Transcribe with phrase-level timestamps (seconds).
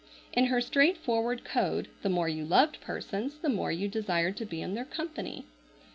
[0.33, 4.59] In her straightforward code the more you loved persons the more you desired to be
[4.59, 5.45] in their company.